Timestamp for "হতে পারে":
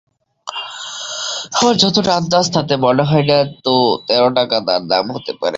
5.15-5.49